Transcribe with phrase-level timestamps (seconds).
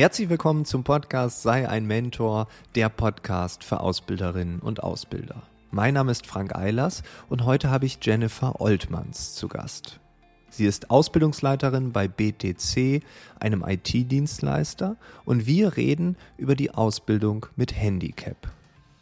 [0.00, 5.42] Herzlich willkommen zum Podcast Sei ein Mentor, der Podcast für Ausbilderinnen und Ausbilder.
[5.70, 10.00] Mein Name ist Frank Eilers und heute habe ich Jennifer Oltmanns zu Gast.
[10.48, 13.02] Sie ist Ausbildungsleiterin bei BTC,
[13.40, 18.50] einem IT-Dienstleister, und wir reden über die Ausbildung mit Handicap.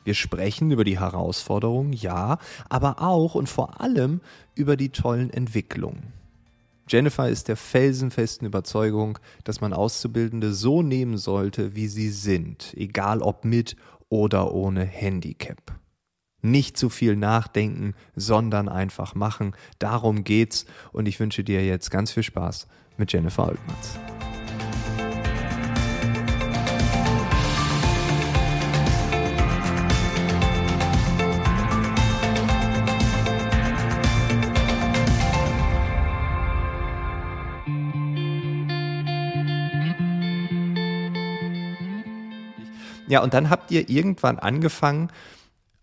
[0.03, 4.21] Wir sprechen über die Herausforderungen, ja, aber auch und vor allem
[4.57, 6.18] über die tollen Entwicklungen.
[6.89, 13.21] Jennifer ist der felsenfesten Überzeugung, dass man Auszubildende so nehmen sollte, wie sie sind, egal
[13.21, 13.77] ob mit
[14.09, 15.79] oder ohne Handicap.
[16.41, 19.55] Nicht zu viel nachdenken, sondern einfach machen.
[19.79, 23.99] Darum geht's und ich wünsche dir jetzt ganz viel Spaß mit Jennifer Oltmanns.
[43.09, 45.11] Ja, und dann habt ihr irgendwann angefangen,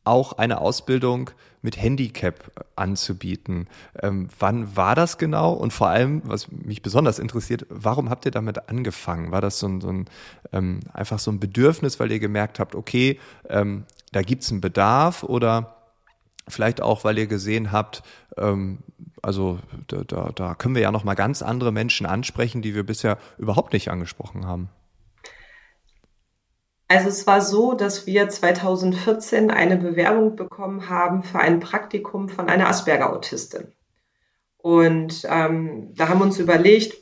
[0.03, 1.31] auch eine Ausbildung
[1.63, 3.67] mit Handicap anzubieten.
[3.99, 5.51] Ähm, wann war das genau?
[5.53, 9.31] Und vor allem, was mich besonders interessiert, warum habt ihr damit angefangen?
[9.31, 10.05] War das so ein, so ein
[10.53, 15.23] ähm, einfach so ein Bedürfnis, weil ihr gemerkt habt, okay, ähm, da gibt's einen Bedarf
[15.23, 15.75] oder
[16.47, 18.03] vielleicht auch, weil ihr gesehen habt,
[18.37, 18.77] ähm,
[19.23, 22.85] also da, da, da können wir ja noch mal ganz andere Menschen ansprechen, die wir
[22.85, 24.69] bisher überhaupt nicht angesprochen haben.
[26.95, 32.47] Also es war so, dass wir 2014 eine Bewerbung bekommen haben für ein Praktikum von
[32.47, 33.73] einer Asperger-Autistin.
[34.59, 36.95] Und ähm, da haben wir uns überlegt,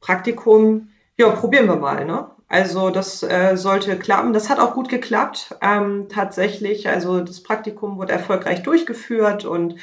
[0.00, 2.04] Praktikum, ja, probieren wir mal.
[2.04, 2.28] Ne?
[2.48, 4.32] Also das äh, sollte klappen.
[4.32, 6.88] Das hat auch gut geklappt ähm, tatsächlich.
[6.88, 9.76] Also das Praktikum wurde erfolgreich durchgeführt und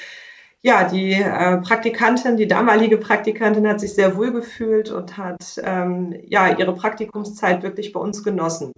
[0.61, 6.13] ja, die äh, Praktikantin, die damalige Praktikantin hat sich sehr wohl gefühlt und hat ähm,
[6.27, 8.73] ja ihre Praktikumszeit wirklich bei uns genossen.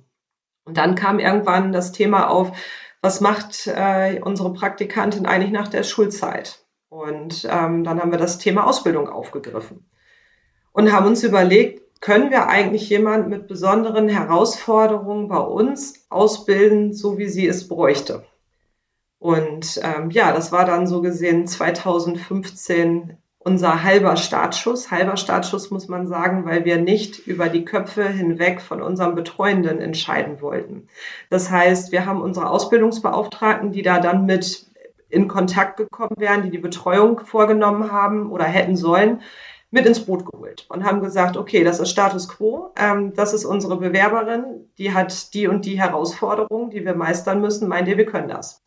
[0.65, 2.51] Und dann kam irgendwann das Thema auf,
[3.01, 6.65] was macht äh, unsere Praktikantin eigentlich nach der Schulzeit?
[6.89, 9.85] Und ähm, dann haben wir das Thema Ausbildung aufgegriffen
[10.75, 17.17] und haben uns überlegt, können wir eigentlich jemand mit besonderen Herausforderungen bei uns ausbilden, so
[17.17, 18.25] wie sie es bräuchte?
[19.19, 24.89] Und ähm, ja, das war dann so gesehen 2015 unser halber Startschuss.
[24.89, 29.79] Halber Startschuss muss man sagen, weil wir nicht über die Köpfe hinweg von unserem Betreuenden
[29.79, 30.87] entscheiden wollten.
[31.29, 34.65] Das heißt, wir haben unsere Ausbildungsbeauftragten, die da dann mit
[35.09, 39.21] in Kontakt gekommen wären, die die Betreuung vorgenommen haben oder hätten sollen,
[39.69, 43.45] mit ins Boot geholt und haben gesagt, okay, das ist Status quo, ähm, das ist
[43.45, 48.05] unsere Bewerberin, die hat die und die Herausforderungen, die wir meistern müssen, meint ihr, wir
[48.07, 48.64] können das.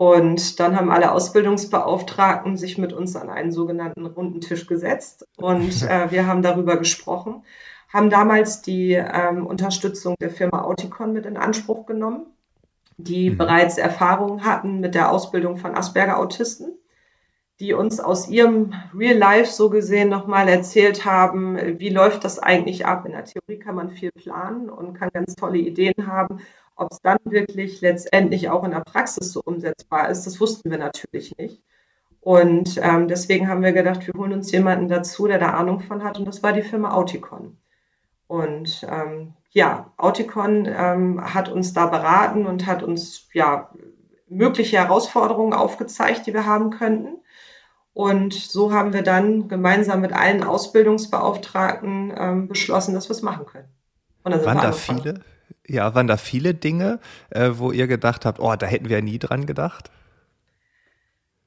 [0.00, 5.82] Und dann haben alle Ausbildungsbeauftragten sich mit uns an einen sogenannten runden Tisch gesetzt und
[5.90, 7.44] äh, wir haben darüber gesprochen,
[7.92, 12.24] haben damals die ähm, Unterstützung der Firma Auticon mit in Anspruch genommen,
[12.96, 13.36] die mhm.
[13.36, 16.78] bereits Erfahrungen hatten mit der Ausbildung von Asperger-Autisten,
[17.60, 22.86] die uns aus ihrem Real Life so gesehen nochmal erzählt haben, wie läuft das eigentlich
[22.86, 23.04] ab.
[23.04, 26.40] In der Theorie kann man viel planen und kann ganz tolle Ideen haben
[26.80, 30.78] ob es dann wirklich letztendlich auch in der Praxis so umsetzbar ist, das wussten wir
[30.78, 31.62] natürlich nicht.
[32.20, 36.02] Und ähm, deswegen haben wir gedacht, wir holen uns jemanden dazu, der da Ahnung von
[36.02, 36.18] hat.
[36.18, 37.58] Und das war die Firma Auticon.
[38.26, 43.70] Und ähm, ja, Auticon ähm, hat uns da beraten und hat uns ja
[44.28, 47.18] mögliche Herausforderungen aufgezeigt, die wir haben könnten.
[47.92, 53.46] Und so haben wir dann gemeinsam mit allen Ausbildungsbeauftragten ähm, beschlossen, dass wir es machen
[53.46, 53.68] können.
[54.22, 55.20] Waren da viele?
[55.66, 56.98] Ja, waren da viele Dinge,
[57.30, 59.90] äh, wo ihr gedacht habt, oh, da hätten wir nie dran gedacht?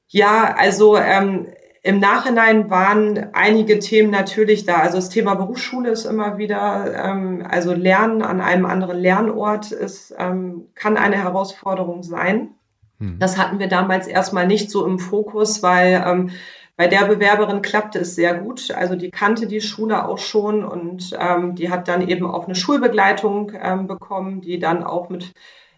[0.08, 1.46] Ja, also ähm,
[1.82, 4.76] im Nachhinein waren einige Themen natürlich da.
[4.76, 10.14] Also das Thema Berufsschule ist immer wieder, ähm, also Lernen an einem anderen Lernort ist,
[10.18, 12.54] ähm, kann eine Herausforderung sein.
[12.98, 13.18] Hm.
[13.18, 16.30] Das hatten wir damals erstmal nicht so im Fokus, weil ähm,
[16.76, 18.70] bei der Bewerberin klappte es sehr gut.
[18.72, 22.56] Also die kannte die Schule auch schon und ähm, die hat dann eben auch eine
[22.56, 25.32] Schulbegleitung ähm, bekommen, die dann auch mit,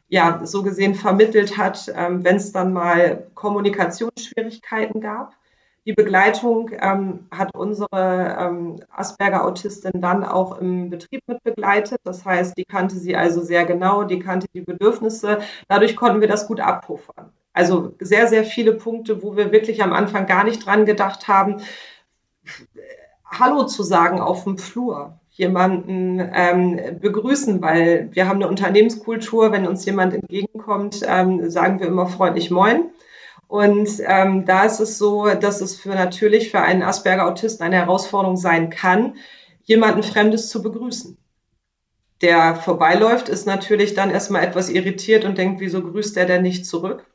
[0.09, 5.35] ja, so gesehen vermittelt hat, ähm, wenn es dann mal Kommunikationsschwierigkeiten gab.
[5.85, 12.01] Die Begleitung ähm, hat unsere ähm, Asperger-Autistin dann auch im Betrieb mit begleitet.
[12.05, 15.41] Das heißt, die kannte sie also sehr genau, die kannte die Bedürfnisse.
[15.69, 17.33] Dadurch konnten wir das gut abpuffern.
[17.57, 21.63] Also sehr, sehr viele Punkte, wo wir wirklich am Anfang gar nicht dran gedacht haben,
[23.25, 29.67] Hallo zu sagen auf dem Flur, jemanden ähm, begrüßen, weil wir haben eine Unternehmenskultur, wenn
[29.67, 32.91] uns jemand entgegenkommt, ähm, sagen wir immer freundlich Moin.
[33.49, 38.37] Und ähm, da ist es so, dass es für natürlich für einen Asperger-Autisten eine Herausforderung
[38.37, 39.15] sein kann,
[39.63, 41.17] jemanden Fremdes zu begrüßen.
[42.21, 46.67] der vorbeiläuft, ist natürlich dann erstmal etwas irritiert und denkt, wieso grüßt er denn nicht
[46.67, 47.07] zurück?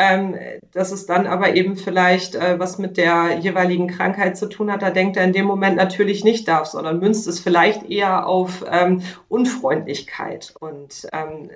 [0.00, 0.36] Ähm,
[0.72, 4.80] dass es dann aber eben vielleicht äh, was mit der jeweiligen Krankheit zu tun hat,
[4.80, 8.64] da denkt er in dem Moment natürlich nicht darf, sondern münzt es vielleicht eher auf
[8.70, 10.54] ähm, Unfreundlichkeit.
[10.60, 11.50] Und ähm,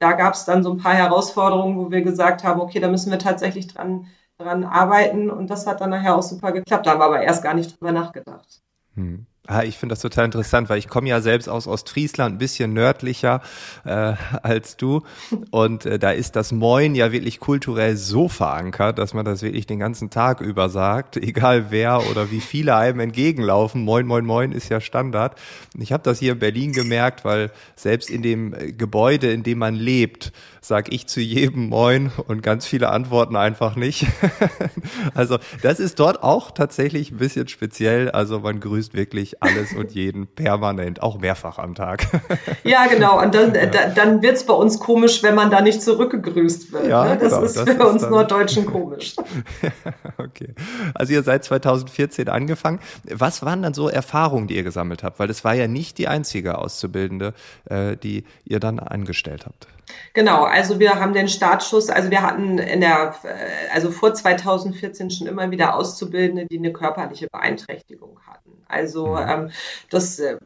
[0.00, 3.12] da gab es dann so ein paar Herausforderungen, wo wir gesagt haben, okay, da müssen
[3.12, 4.06] wir tatsächlich dran,
[4.38, 5.30] dran arbeiten.
[5.30, 6.86] Und das hat dann nachher auch super geklappt.
[6.86, 8.60] Da haben wir aber erst gar nicht drüber nachgedacht.
[8.96, 9.26] Hm.
[9.46, 12.72] Ah, ich finde das total interessant, weil ich komme ja selbst aus Ostfriesland, ein bisschen
[12.72, 13.42] nördlicher
[13.84, 15.02] äh, als du.
[15.50, 19.66] Und äh, da ist das Moin ja wirklich kulturell so verankert, dass man das wirklich
[19.66, 23.82] den ganzen Tag über sagt, egal wer oder wie viele einem entgegenlaufen.
[23.82, 25.38] Moin, moin, moin ist ja Standard.
[25.78, 29.58] Ich habe das hier in Berlin gemerkt, weil selbst in dem äh, Gebäude, in dem
[29.58, 30.32] man lebt,
[30.62, 34.06] sag ich zu jedem Moin und ganz viele antworten einfach nicht.
[35.14, 38.10] also das ist dort auch tatsächlich ein bisschen speziell.
[38.10, 42.06] Also man grüßt wirklich alles und jeden permanent, auch mehrfach am Tag.
[42.64, 43.20] ja, genau.
[43.20, 43.66] Und dann, ja.
[43.66, 46.86] da, dann wird es bei uns komisch, wenn man da nicht zurückgegrüßt wird.
[46.88, 47.18] Ja, ne?
[47.18, 49.16] Das genau, ist das für ist uns Norddeutschen komisch.
[50.18, 50.54] okay.
[50.94, 52.80] Also ihr seid 2014 angefangen.
[53.10, 55.18] Was waren dann so Erfahrungen, die ihr gesammelt habt?
[55.18, 57.34] Weil es war ja nicht die einzige Auszubildende,
[57.66, 59.66] äh, die ihr dann angestellt habt.
[60.14, 63.14] Genau, also wir haben den Startschuss, also wir hatten in der,
[63.72, 68.64] also vor 2014 schon immer wieder Auszubildende, die eine körperliche Beeinträchtigung hatten.
[68.66, 69.16] Also.
[69.28, 69.50] Ähm,
[69.90, 70.38] das äh,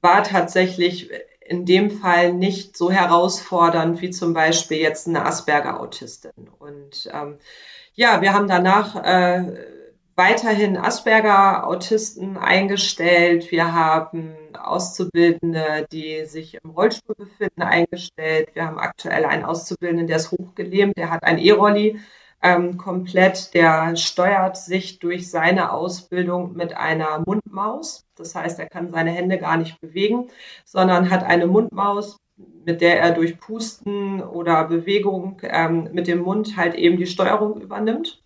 [0.00, 6.50] war tatsächlich in dem Fall nicht so herausfordernd wie zum Beispiel jetzt eine Asperger-Autistin.
[6.58, 7.38] Und ähm,
[7.94, 9.54] ja, wir haben danach äh,
[10.16, 13.50] weiterhin Asperger-Autisten eingestellt.
[13.50, 18.48] Wir haben Auszubildende, die sich im Rollstuhl befinden, eingestellt.
[18.54, 22.00] Wir haben aktuell einen Auszubildenden, der ist hochgelähmt, der hat ein E-Rolli
[22.42, 28.04] ähm, komplett, der steuert sich durch seine Ausbildung mit einer Mundmaus.
[28.16, 30.28] Das heißt, er kann seine Hände gar nicht bewegen,
[30.64, 32.18] sondern hat eine Mundmaus,
[32.64, 37.60] mit der er durch Pusten oder Bewegung ähm, mit dem Mund halt eben die Steuerung
[37.60, 38.22] übernimmt.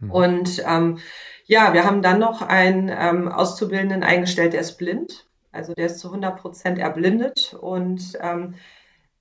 [0.00, 0.10] Mhm.
[0.10, 0.98] Und ähm,
[1.46, 5.26] ja, wir haben dann noch einen ähm, Auszubildenden eingestellt, der ist blind.
[5.50, 8.54] Also der ist zu 100 Prozent erblindet und ähm,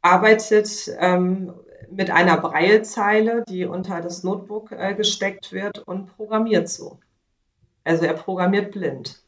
[0.01, 0.69] arbeitet
[0.99, 1.53] ähm,
[1.89, 6.99] mit einer Breilzeile, die unter das Notebook äh, gesteckt wird und programmiert so.
[7.83, 9.21] Also er programmiert blind.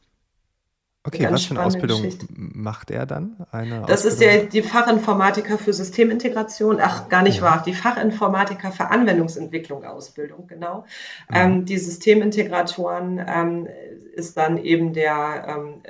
[1.06, 2.26] Okay, was für eine Ausbildung Geschichte.
[2.30, 3.46] macht er dann?
[3.52, 4.10] Eine das Ausbildung?
[4.10, 7.42] ist der, die Fachinformatiker für Systemintegration, ach gar nicht ja.
[7.42, 10.86] wahr, die Fachinformatiker für Anwendungsentwicklung Ausbildung, genau.
[11.28, 11.34] Mhm.
[11.34, 13.68] Ähm, die Systemintegratoren ähm,
[14.14, 15.82] ist dann eben der, ähm,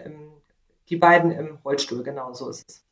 [0.88, 2.83] die beiden im Rollstuhl, genau so ist es.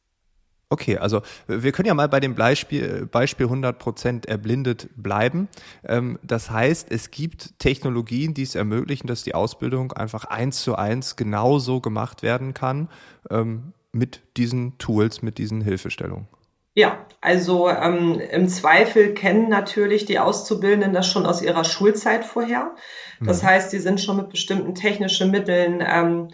[0.73, 5.49] Okay, also wir können ja mal bei dem Beispiel, Beispiel 100% erblindet bleiben.
[5.87, 10.75] Ähm, das heißt, es gibt Technologien, die es ermöglichen, dass die Ausbildung einfach eins zu
[10.75, 12.89] eins genauso gemacht werden kann
[13.29, 16.27] ähm, mit diesen Tools, mit diesen Hilfestellungen.
[16.73, 22.75] Ja, also ähm, im Zweifel kennen natürlich die Auszubildenden das schon aus ihrer Schulzeit vorher.
[23.21, 23.47] Das mhm.
[23.47, 26.29] heißt, die sind schon mit bestimmten technischen Mitteln ähm,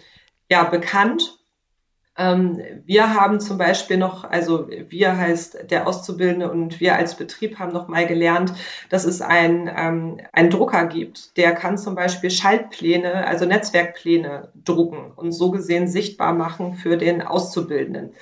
[0.49, 1.38] ja bekannt
[2.19, 7.71] wir haben zum Beispiel noch, also wir heißt der Auszubildende und wir als Betrieb haben
[7.71, 8.53] noch mal gelernt,
[8.89, 15.13] dass es ein, ähm, einen Drucker gibt, der kann zum Beispiel Schaltpläne, also Netzwerkpläne drucken
[15.15, 18.13] und so gesehen sichtbar machen für den Auszubildenden.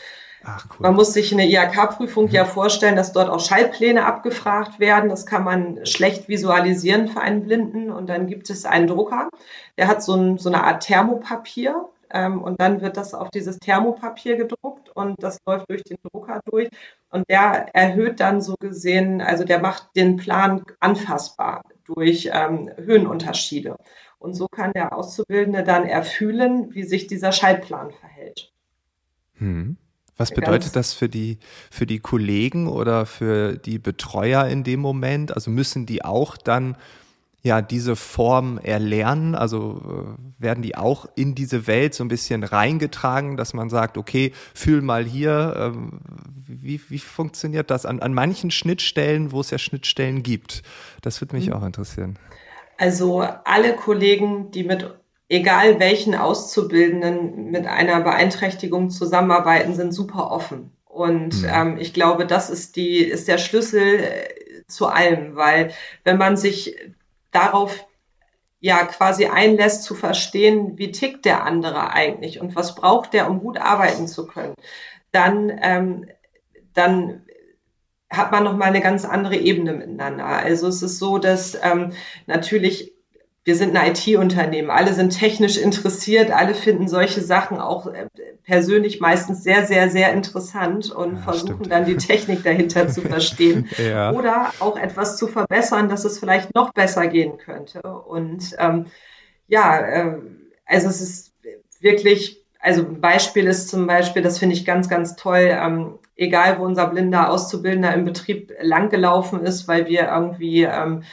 [0.44, 0.77] Ach, cool.
[0.80, 2.32] Man muss sich eine IHK-Prüfung mhm.
[2.32, 5.10] ja vorstellen, dass dort auch Schaltpläne abgefragt werden.
[5.10, 7.92] Das kann man schlecht visualisieren für einen Blinden.
[7.92, 9.30] Und dann gibt es einen Drucker,
[9.77, 13.60] der hat so, ein, so eine Art Thermopapier ähm, und dann wird das auf dieses
[13.60, 16.70] Thermopapier gedruckt und das läuft durch den Drucker durch.
[17.10, 23.78] Und der erhöht dann so gesehen, also der macht den Plan anfassbar durch ähm, Höhenunterschiede.
[24.20, 28.52] Und so kann der Auszubildende dann erfühlen, wie sich dieser Schaltplan verhält.
[29.36, 29.78] Hm.
[30.18, 31.38] Was bedeutet das für die,
[31.70, 35.32] für die Kollegen oder für die Betreuer in dem Moment?
[35.32, 36.76] Also müssen die auch dann
[37.48, 39.34] ja diese Form erlernen?
[39.34, 43.98] Also äh, werden die auch in diese Welt so ein bisschen reingetragen, dass man sagt,
[43.98, 46.01] okay, fühl mal hier, ähm,
[46.46, 50.62] wie, wie funktioniert das an, an manchen Schnittstellen, wo es ja Schnittstellen gibt?
[51.01, 51.54] Das würde mich mhm.
[51.54, 52.20] auch interessieren.
[52.77, 54.88] Also alle Kollegen, die mit
[55.30, 60.72] egal welchen Auszubildenden mit einer Beeinträchtigung zusammenarbeiten, sind super offen.
[60.86, 61.50] Und mhm.
[61.51, 65.72] ähm, ich glaube, das ist die, ist der Schlüssel äh, zu allem, weil
[66.04, 66.75] wenn man sich
[67.31, 67.86] darauf
[68.60, 73.39] ja quasi einlässt zu verstehen, wie tickt der andere eigentlich und was braucht der, um
[73.39, 74.55] gut arbeiten zu können,
[75.12, 76.07] dann, ähm,
[76.74, 77.24] dann
[78.10, 80.25] hat man nochmal eine ganz andere Ebene miteinander.
[80.25, 81.91] Also es ist so, dass ähm,
[82.25, 82.93] natürlich
[83.48, 88.08] wir sind ein IT-Unternehmen, alle sind technisch interessiert, alle finden solche Sachen auch äh,
[88.44, 91.72] persönlich meistens sehr, sehr, sehr interessant und ja, versuchen stimmt.
[91.72, 94.12] dann die Technik dahinter zu verstehen ja.
[94.12, 97.80] oder auch etwas zu verbessern, dass es vielleicht noch besser gehen könnte.
[97.84, 98.88] Und ähm,
[99.48, 100.18] ja, äh,
[100.66, 101.34] also es ist
[101.80, 106.60] wirklich, also ein Beispiel ist zum Beispiel, das finde ich ganz, ganz toll, ähm, egal
[106.60, 111.04] wo unser blinder Auszubildender im Betrieb langgelaufen ist, weil wir irgendwie ähm,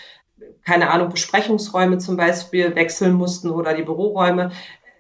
[0.65, 4.51] keine Ahnung, Besprechungsräume zum Beispiel wechseln mussten oder die Büroräume.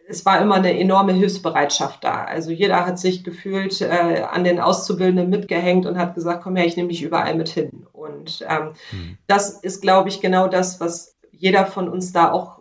[0.06, 2.24] Es war immer eine enorme Hilfsbereitschaft da.
[2.24, 6.66] Also jeder hat sich gefühlt äh, an den Auszubildenden mitgehängt und hat gesagt, komm her,
[6.66, 7.86] ich nehme dich überall mit hin.
[7.92, 9.18] Und ähm, mhm.
[9.26, 12.60] das ist, glaube ich, genau das, was jeder von uns da auch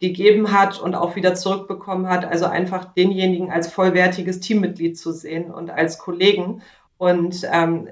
[0.00, 2.24] gegeben hat und auch wieder zurückbekommen hat.
[2.24, 6.62] Also einfach denjenigen als vollwertiges Teammitglied zu sehen und als Kollegen.
[6.96, 7.88] Und ähm,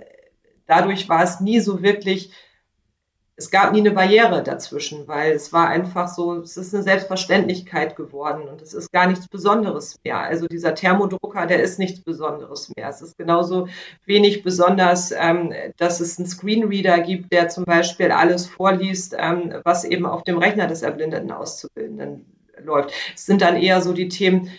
[0.67, 2.33] dadurch war es nie so wirklich
[3.39, 7.95] es gab nie eine Barriere dazwischen, weil es war einfach so, es ist eine Selbstverständlichkeit
[7.95, 10.19] geworden und es ist gar nichts Besonderes mehr.
[10.19, 12.89] Also dieser Thermodrucker, der ist nichts Besonderes mehr.
[12.89, 13.69] Es ist genauso
[14.05, 19.85] wenig besonders, ähm, dass es einen Screenreader gibt, der zum Beispiel alles vorliest, ähm, was
[19.85, 22.27] eben auf dem Rechner des erblindeten Auszubildenden
[22.65, 22.93] läuft.
[23.15, 24.51] Es sind dann eher so die Themen,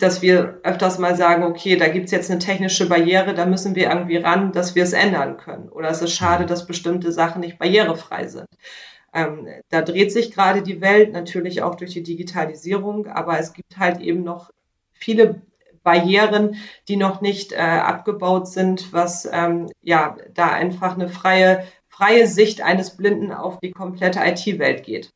[0.00, 3.88] dass wir öfters mal sagen, okay, da gibt's jetzt eine technische Barriere, da müssen wir
[3.88, 5.68] irgendwie ran, dass wir es ändern können.
[5.68, 8.48] Oder es ist schade, dass bestimmte Sachen nicht barrierefrei sind.
[9.12, 13.76] Ähm, da dreht sich gerade die Welt, natürlich auch durch die Digitalisierung, aber es gibt
[13.76, 14.50] halt eben noch
[14.92, 15.42] viele
[15.82, 16.56] Barrieren,
[16.88, 22.62] die noch nicht äh, abgebaut sind, was ähm, ja da einfach eine freie, freie Sicht
[22.62, 25.10] eines Blinden auf die komplette IT-Welt geht.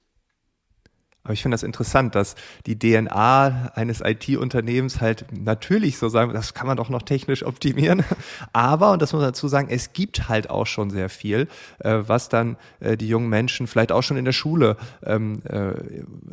[1.25, 2.35] Aber ich finde das interessant, dass
[2.67, 8.05] die DNA eines IT-Unternehmens halt natürlich so sagen, das kann man doch noch technisch optimieren.
[8.53, 12.01] Aber, und das muss man dazu sagen, es gibt halt auch schon sehr viel, äh,
[12.07, 15.73] was dann äh, die jungen Menschen vielleicht auch schon in der Schule ähm, äh,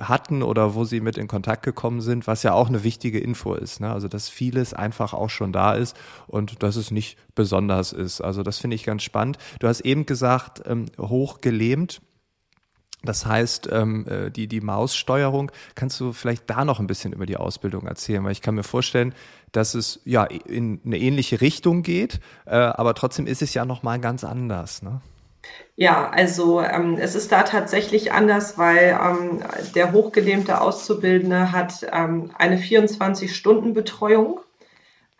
[0.04, 3.54] hatten oder wo sie mit in Kontakt gekommen sind, was ja auch eine wichtige Info
[3.54, 3.80] ist.
[3.80, 3.90] Ne?
[3.94, 5.96] Also, dass vieles einfach auch schon da ist
[6.28, 8.20] und dass es nicht besonders ist.
[8.20, 9.38] Also, das finde ich ganz spannend.
[9.60, 12.02] Du hast eben gesagt, ähm, hochgelähmt.
[13.04, 17.26] Das heißt, ähm, äh, die, die Maussteuerung, kannst du vielleicht da noch ein bisschen über
[17.26, 18.24] die Ausbildung erzählen?
[18.24, 19.14] Weil ich kann mir vorstellen,
[19.52, 24.00] dass es ja in eine ähnliche Richtung geht, äh, aber trotzdem ist es ja nochmal
[24.00, 24.84] ganz anders.
[24.84, 25.02] Ne?
[25.76, 29.40] Ja, also ähm, es ist da tatsächlich anders, weil ähm,
[29.74, 34.42] der hochgelähmte Auszubildende hat ähm, eine 24-Stunden-Betreuung.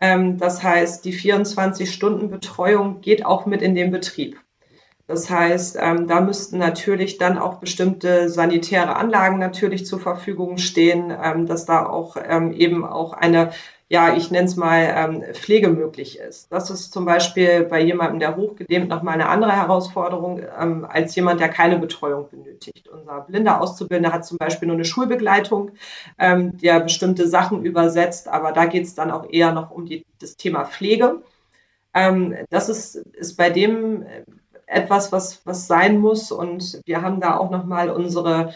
[0.00, 4.41] Ähm, das heißt, die 24-Stunden-Betreuung geht auch mit in den Betrieb.
[5.08, 11.12] Das heißt, ähm, da müssten natürlich dann auch bestimmte sanitäre Anlagen natürlich zur Verfügung stehen,
[11.22, 13.50] ähm, dass da auch ähm, eben auch eine,
[13.88, 16.52] ja, ich nenne es mal, ähm, Pflege möglich ist.
[16.52, 21.40] Das ist zum Beispiel bei jemandem, der hochgelähmt, nochmal eine andere Herausforderung ähm, als jemand,
[21.40, 22.88] der keine Betreuung benötigt.
[22.88, 25.72] Unser blinder Auszubildender hat zum Beispiel nur eine Schulbegleitung,
[26.18, 30.06] ähm, der bestimmte Sachen übersetzt, aber da geht es dann auch eher noch um die,
[30.20, 31.22] das Thema Pflege.
[32.48, 34.06] das ist, ist bei dem
[34.72, 36.32] etwas, was, was sein muss.
[36.32, 38.54] Und wir haben da auch nochmal unsere,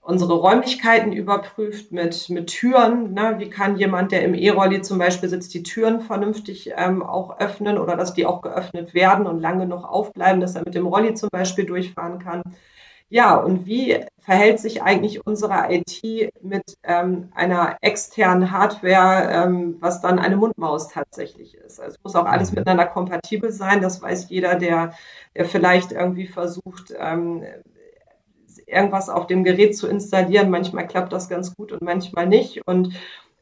[0.00, 3.14] unsere Räumlichkeiten überprüft mit, mit Türen.
[3.14, 3.36] Ne?
[3.38, 7.78] Wie kann jemand, der im E-Rolli zum Beispiel sitzt, die Türen vernünftig ähm, auch öffnen
[7.78, 11.14] oder dass die auch geöffnet werden und lange noch aufbleiben, dass er mit dem Rolli
[11.14, 12.42] zum Beispiel durchfahren kann.
[13.12, 20.00] Ja, und wie verhält sich eigentlich unsere IT mit ähm, einer externen Hardware, ähm, was
[20.00, 21.78] dann eine Mundmaus tatsächlich ist?
[21.78, 22.60] Also es muss auch alles mhm.
[22.60, 23.82] miteinander kompatibel sein.
[23.82, 24.94] Das weiß jeder, der,
[25.36, 27.44] der vielleicht irgendwie versucht, ähm,
[28.64, 30.48] irgendwas auf dem Gerät zu installieren.
[30.48, 32.66] Manchmal klappt das ganz gut und manchmal nicht.
[32.66, 32.94] Und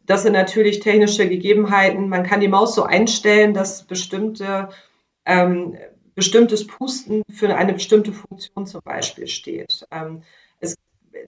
[0.05, 2.09] das sind natürlich technische Gegebenheiten.
[2.09, 4.71] Man kann die Maus so einstellen, dass bestimmte
[5.25, 5.77] ähm,
[6.15, 9.87] bestimmtes Pusten für eine bestimmte Funktion zum Beispiel steht.
[9.91, 10.23] Ähm,
[10.59, 10.77] es,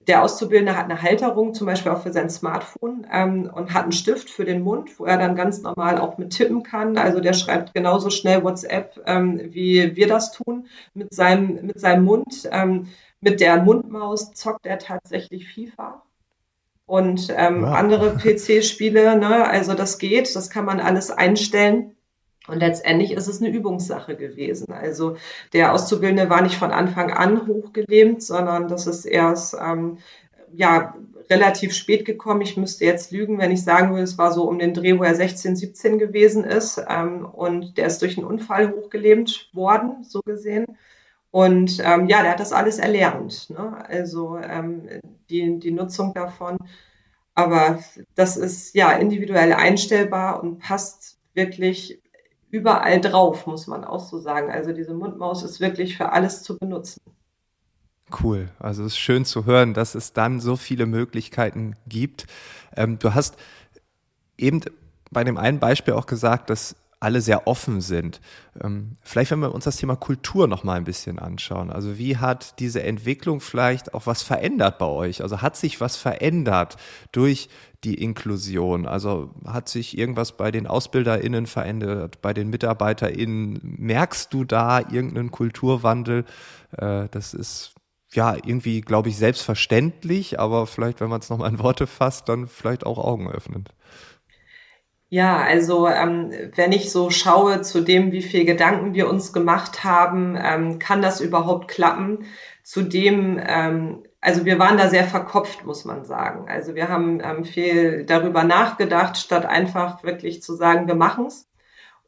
[0.07, 3.93] der Auszubildende hat eine Halterung zum Beispiel auch für sein Smartphone ähm, und hat einen
[3.93, 6.97] Stift für den Mund, wo er dann ganz normal auch mit tippen kann.
[6.99, 12.05] Also der schreibt genauso schnell WhatsApp, ähm, wie wir das tun, mit seinem, mit seinem
[12.05, 12.49] Mund.
[12.51, 12.89] Ähm,
[13.23, 16.03] mit der Mundmaus zockt er tatsächlich FIFA
[16.87, 17.75] und ähm, wow.
[17.75, 19.17] andere PC-Spiele.
[19.17, 19.47] Ne?
[19.47, 21.97] Also das geht, das kann man alles einstellen.
[22.49, 24.73] Und letztendlich ist es eine Übungssache gewesen.
[24.73, 25.17] Also
[25.53, 29.99] der Auszubildende war nicht von Anfang an hochgelähmt, sondern das ist erst ähm,
[30.53, 30.95] ja
[31.31, 32.43] relativ spät gekommen.
[32.43, 35.05] Ich müsste jetzt lügen, wenn ich sagen würde, es war so um den Dreh, wo
[35.05, 36.83] er 16, 17 gewesen ist.
[36.89, 40.67] Ähm, und der ist durch einen Unfall hochgelähmt worden, so gesehen.
[41.31, 43.51] Und ähm, ja, der hat das alles erlernt.
[43.51, 43.85] Ne?
[43.89, 44.89] Also ähm,
[45.31, 46.59] die, die Nutzung davon.
[47.35, 47.79] Aber
[48.15, 52.03] das ist ja individuell einstellbar und passt wirklich
[52.53, 54.53] überall drauf, muss man auch so sagen.
[54.53, 57.01] Also diese Mundmaus ist wirklich für alles zu benutzen.
[58.23, 58.51] Cool.
[58.59, 62.27] Also es ist schön zu hören, dass es dann so viele Möglichkeiten gibt.
[62.77, 63.37] Ähm, du hast
[64.37, 64.61] eben
[65.11, 68.21] bei dem einen Beispiel auch gesagt, dass alle sehr offen sind.
[68.63, 71.71] Ähm, vielleicht, wenn wir uns das Thema Kultur noch mal ein bisschen anschauen.
[71.71, 75.23] Also wie hat diese Entwicklung vielleicht auch was verändert bei euch?
[75.23, 76.77] Also hat sich was verändert
[77.11, 77.49] durch
[77.83, 78.87] die Inklusion?
[78.87, 83.59] Also hat sich irgendwas bei den AusbilderInnen verändert, bei den MitarbeiterInnen?
[83.63, 86.25] Merkst du da irgendeinen Kulturwandel?
[86.77, 87.75] Äh, das ist
[88.15, 92.47] ja irgendwie, glaube ich, selbstverständlich, aber vielleicht, wenn man es nochmal in Worte fasst, dann
[92.47, 93.71] vielleicht auch Augen öffnend.
[95.13, 99.85] Ja, also ähm, wenn ich so schaue zu dem, wie viel Gedanken wir uns gemacht
[99.85, 102.25] haben, ähm, kann das überhaupt klappen?
[102.63, 106.49] Zudem, ähm, also wir waren da sehr verkopft, muss man sagen.
[106.49, 111.47] Also wir haben ähm, viel darüber nachgedacht, statt einfach wirklich zu sagen, wir machen's.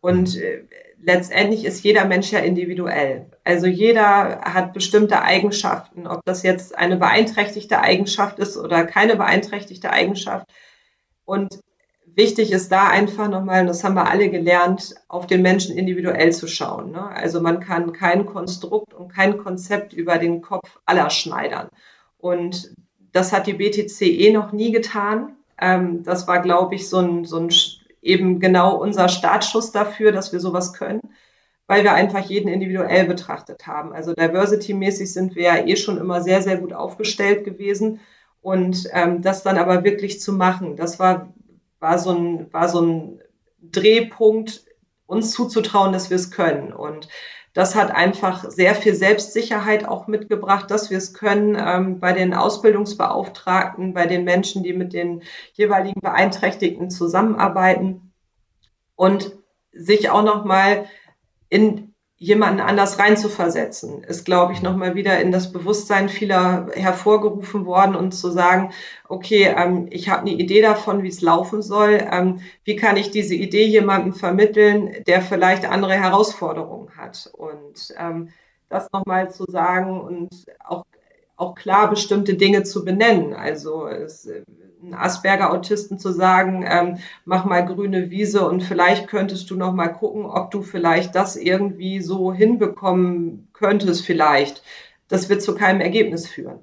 [0.00, 0.64] Und äh,
[0.98, 3.30] letztendlich ist jeder Mensch ja individuell.
[3.44, 9.90] Also jeder hat bestimmte Eigenschaften, ob das jetzt eine beeinträchtigte Eigenschaft ist oder keine beeinträchtigte
[9.90, 10.46] Eigenschaft.
[11.26, 11.60] Und
[12.14, 16.32] wichtig ist da einfach nochmal, und das haben wir alle gelernt, auf den Menschen individuell
[16.32, 16.92] zu schauen.
[16.92, 17.04] Ne?
[17.04, 21.68] Also man kann kein Konstrukt und kein Konzept über den Kopf aller schneidern.
[22.18, 22.74] Und
[23.12, 25.36] das hat die BTCE noch nie getan.
[25.60, 27.50] Ähm, das war, glaube ich, so ein, so ein
[28.02, 31.00] eben genau unser Startschuss dafür, dass wir sowas können,
[31.66, 33.92] weil wir einfach jeden individuell betrachtet haben.
[33.92, 38.00] Also diversity-mäßig sind wir ja eh schon immer sehr, sehr gut aufgestellt gewesen.
[38.42, 41.32] Und ähm, das dann aber wirklich zu machen, das war
[41.84, 43.20] war so ein, war so ein
[43.60, 44.64] Drehpunkt,
[45.06, 46.72] uns zuzutrauen, dass wir es können.
[46.72, 47.08] Und
[47.52, 52.32] das hat einfach sehr viel Selbstsicherheit auch mitgebracht, dass wir es können ähm, bei den
[52.32, 55.22] Ausbildungsbeauftragten, bei den Menschen, die mit den
[55.52, 58.12] jeweiligen Beeinträchtigten zusammenarbeiten
[58.96, 59.36] und
[59.72, 60.86] sich auch noch mal
[61.50, 61.93] in
[62.24, 68.12] jemanden anders reinzuversetzen, ist, glaube ich, nochmal wieder in das Bewusstsein vieler hervorgerufen worden und
[68.12, 68.72] zu sagen,
[69.08, 71.98] okay, ähm, ich habe eine Idee davon, wie es laufen soll.
[72.10, 77.30] Ähm, wie kann ich diese Idee jemandem vermitteln, der vielleicht andere Herausforderungen hat?
[77.34, 78.30] Und ähm,
[78.70, 80.30] das nochmal zu sagen und
[80.64, 80.86] auch,
[81.36, 83.34] auch klar bestimmte Dinge zu benennen.
[83.34, 84.28] Also es,
[84.84, 89.88] einen Asperger-Autisten zu sagen, ähm, mach mal grüne Wiese und vielleicht könntest du noch mal
[89.88, 94.62] gucken, ob du vielleicht das irgendwie so hinbekommen könntest vielleicht.
[95.08, 96.60] Das wird zu keinem Ergebnis führen.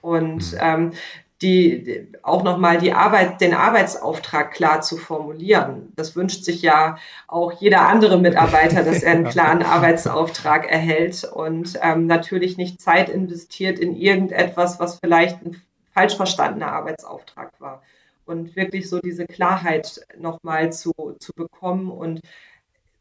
[0.00, 0.58] Und mhm.
[0.60, 0.92] ähm,
[1.42, 5.92] die, auch nochmal die Arbeit, den Arbeitsauftrag klar zu formulieren.
[5.96, 11.78] Das wünscht sich ja auch jeder andere Mitarbeiter, dass er einen klaren Arbeitsauftrag erhält und
[11.82, 17.82] ähm, natürlich nicht Zeit investiert in irgendetwas, was vielleicht ein falsch verstandener Arbeitsauftrag war.
[18.24, 22.20] Und wirklich so diese Klarheit nochmal zu, zu bekommen und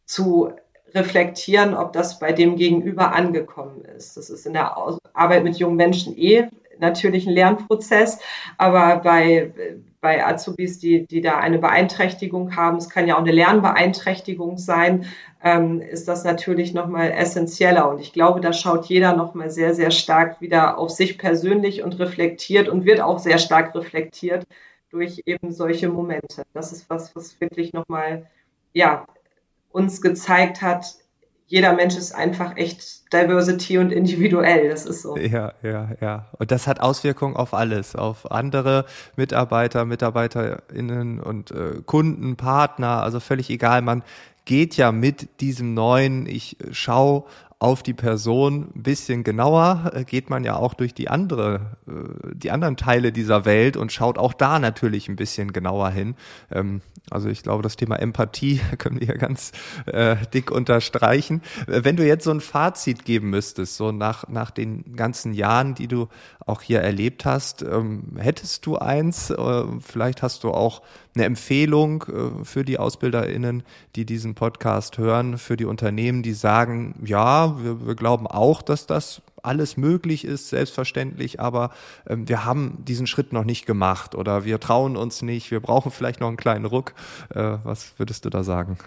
[0.06, 0.51] zu
[0.93, 4.17] reflektieren, ob das bei dem Gegenüber angekommen ist.
[4.17, 4.75] Das ist in der
[5.13, 6.49] Arbeit mit jungen Menschen eh
[6.82, 8.20] natürlich ein Lernprozess,
[8.58, 9.54] aber bei,
[10.02, 15.06] bei Azubis, die, die da eine Beeinträchtigung haben, es kann ja auch eine Lernbeeinträchtigung sein,
[15.44, 17.89] ähm, ist das natürlich nochmal essentieller.
[17.89, 22.00] Und ich glaube, da schaut jeder nochmal sehr, sehr stark wieder auf sich persönlich und
[22.00, 24.46] reflektiert und wird auch sehr stark reflektiert
[24.89, 26.44] durch eben solche Momente.
[26.54, 28.28] Das ist was, was wirklich nochmal,
[28.74, 29.06] ja,
[29.72, 30.96] uns gezeigt hat,
[31.52, 34.70] jeder Mensch ist einfach echt Diversity und individuell.
[34.70, 35.18] Das ist so.
[35.18, 36.28] Ja, ja, ja.
[36.40, 38.86] Und das hat Auswirkungen auf alles, auf andere
[39.18, 43.82] Mitarbeiter, MitarbeiterInnen und äh, Kunden, Partner, also völlig egal.
[43.82, 44.02] Man
[44.46, 47.26] geht ja mit diesem neuen, ich schaue
[47.62, 52.34] auf die Person ein bisschen genauer, äh, geht man ja auch durch die andere, äh,
[52.34, 56.15] die anderen Teile dieser Welt und schaut auch da natürlich ein bisschen genauer hin.
[56.50, 59.52] Ähm, also ich glaube, das Thema Empathie können wir ja ganz
[59.86, 61.43] äh, dick unterstreichen.
[61.67, 65.88] Wenn du jetzt so ein Fazit geben müsstest, so nach, nach den ganzen Jahren, die
[65.88, 66.08] du
[66.52, 69.34] auch hier erlebt hast, ähm, hättest du eins?
[69.80, 70.82] vielleicht hast du auch
[71.16, 72.06] eine Empfehlung
[72.44, 73.64] für die AusbilderInnen,
[73.96, 78.88] die diesen Podcast hören, für die Unternehmen, die sagen, ja, wir, wir glauben auch, dass
[78.88, 81.72] das alles möglich ist, selbstverständlich, aber
[82.08, 85.92] ähm, wir haben diesen Schritt noch nicht gemacht oder wir trauen uns nicht, wir brauchen
[85.92, 86.94] vielleicht noch einen kleinen Ruck.
[87.34, 88.78] Äh, was würdest du da sagen?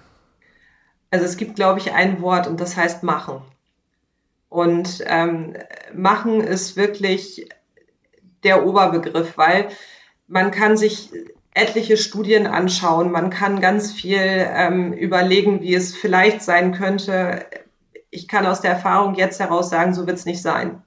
[1.11, 3.42] Also es gibt, glaube ich, ein Wort und das heißt machen.
[4.54, 5.54] Und ähm,
[5.92, 7.48] machen ist wirklich
[8.44, 9.68] der Oberbegriff, weil
[10.28, 11.10] man kann sich
[11.54, 17.46] etliche Studien anschauen, man kann ganz viel ähm, überlegen, wie es vielleicht sein könnte
[18.14, 20.82] ich kann aus der Erfahrung jetzt heraus sagen, so wird es nicht sein.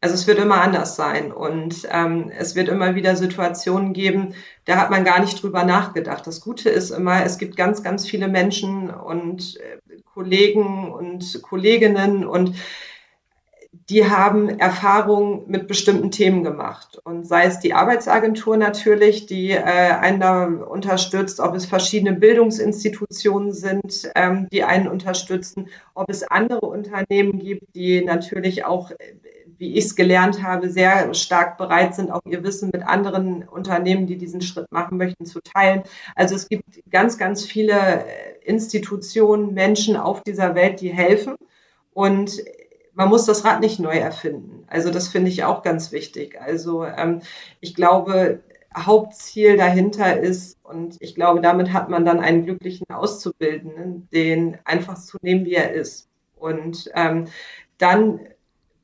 [0.00, 4.34] Also es wird immer anders sein und ähm, es wird immer wieder Situationen geben,
[4.64, 6.26] da hat man gar nicht drüber nachgedacht.
[6.26, 12.26] Das Gute ist immer, es gibt ganz, ganz viele Menschen und äh, Kollegen und Kolleginnen
[12.26, 12.56] und
[13.88, 16.98] die haben Erfahrungen mit bestimmten Themen gemacht.
[17.04, 23.52] Und sei es die Arbeitsagentur natürlich, die äh, einen da unterstützt, ob es verschiedene Bildungsinstitutionen
[23.52, 28.92] sind, ähm, die einen unterstützen, ob es andere Unternehmen gibt, die natürlich auch,
[29.58, 34.06] wie ich es gelernt habe, sehr stark bereit sind, auch ihr Wissen mit anderen Unternehmen,
[34.06, 35.82] die diesen Schritt machen möchten, zu teilen.
[36.14, 38.04] Also es gibt ganz, ganz viele
[38.44, 41.34] Institutionen, Menschen auf dieser Welt, die helfen.
[41.94, 42.40] Und
[42.94, 44.64] man muss das Rad nicht neu erfinden.
[44.68, 46.40] Also das finde ich auch ganz wichtig.
[46.40, 47.22] Also ähm,
[47.60, 48.40] ich glaube,
[48.76, 54.98] Hauptziel dahinter ist, und ich glaube, damit hat man dann einen glücklichen Auszubildenden, den einfach
[54.98, 56.08] zu nehmen, wie er ist.
[56.36, 57.26] Und ähm,
[57.78, 58.20] dann,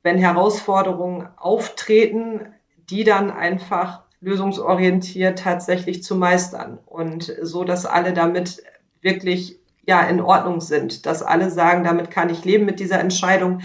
[0.03, 2.53] wenn Herausforderungen auftreten,
[2.91, 8.63] die dann einfach lösungsorientiert tatsächlich zu meistern und so, dass alle damit
[9.01, 13.61] wirklich ja in Ordnung sind, dass alle sagen, damit kann ich leben mit dieser Entscheidung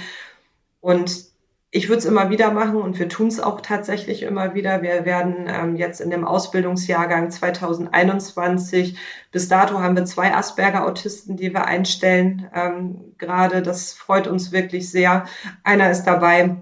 [0.84, 1.32] und
[1.72, 4.82] ich würde es immer wieder machen und wir tun es auch tatsächlich immer wieder.
[4.82, 8.98] Wir werden ähm, jetzt in dem Ausbildungsjahrgang 2021,
[9.32, 12.50] bis dato haben wir zwei Asperger-Autisten, die wir einstellen.
[12.54, 15.26] Ähm, Gerade das freut uns wirklich sehr.
[15.63, 16.58] Einer ist dabei,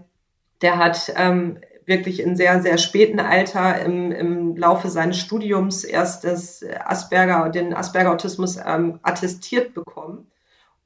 [0.62, 1.58] der hat ähm,
[1.88, 7.74] wirklich in sehr, sehr späten Alter im, im Laufe seines Studiums erst das Asperger, den
[7.74, 10.31] Asperger-Autismus ähm, attestiert bekommen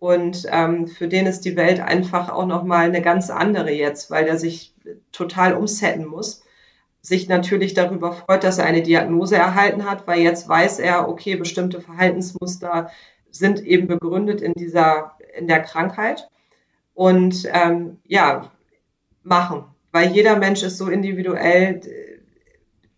[0.05, 4.27] und ähm, für den ist die Welt einfach auch nochmal eine ganz andere jetzt, weil
[4.27, 4.71] er sich
[5.11, 6.43] total umsetten muss.
[7.01, 11.37] Sich natürlich darüber freut, dass er eine Diagnose erhalten hat, weil jetzt weiß er, okay,
[11.37, 12.91] bestimmte Verhaltensmuster
[13.31, 16.29] sind eben begründet in dieser, in der Krankheit.
[16.93, 18.51] Und ähm, ja,
[19.23, 19.63] machen.
[19.91, 21.81] Weil jeder Mensch ist so individuell,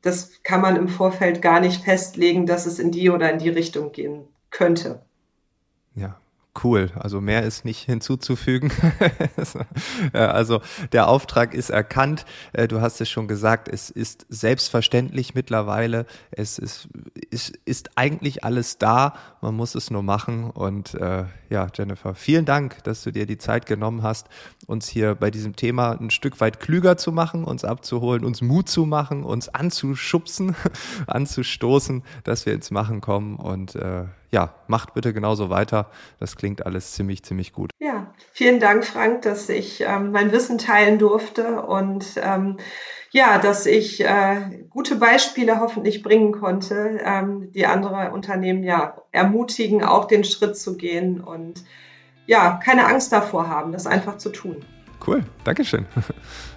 [0.01, 3.49] das kann man im Vorfeld gar nicht festlegen, dass es in die oder in die
[3.49, 5.01] Richtung gehen könnte.
[5.95, 6.19] Ja,
[6.63, 8.71] Cool, also mehr ist nicht hinzuzufügen.
[10.13, 12.25] also der Auftrag ist erkannt.
[12.53, 16.05] Äh, du hast es schon gesagt, es ist selbstverständlich mittlerweile.
[16.31, 16.87] Es ist,
[17.29, 19.13] ist, ist eigentlich alles da.
[19.41, 20.49] Man muss es nur machen.
[20.49, 24.27] Und äh, ja, Jennifer, vielen Dank, dass du dir die Zeit genommen hast,
[24.65, 28.67] uns hier bei diesem Thema ein Stück weit klüger zu machen, uns abzuholen, uns Mut
[28.67, 30.55] zu machen, uns anzuschubsen,
[31.07, 33.35] anzustoßen, dass wir ins Machen kommen.
[33.35, 35.89] Und äh, ja, macht bitte genauso weiter.
[36.19, 37.71] Das klingt alles ziemlich, ziemlich gut.
[37.79, 42.57] Ja, vielen Dank, Frank, dass ich ähm, mein Wissen teilen durfte und ähm,
[43.11, 49.83] ja, dass ich äh, gute Beispiele hoffentlich bringen konnte, ähm, die andere Unternehmen ja ermutigen,
[49.83, 51.63] auch den Schritt zu gehen und
[52.25, 54.57] ja, keine Angst davor haben, das einfach zu tun.
[55.05, 55.85] Cool, Dankeschön.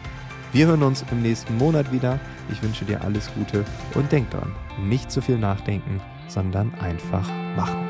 [0.52, 2.20] Wir hören uns im nächsten Monat wieder.
[2.50, 7.88] Ich wünsche dir alles Gute und denk dran, nicht zu viel nachdenken, sondern einfach machen.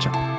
[0.00, 0.31] Ciao.